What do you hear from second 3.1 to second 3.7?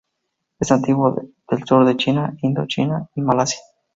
y Malasia.